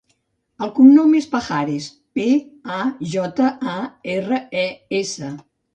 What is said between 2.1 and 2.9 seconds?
pe, a,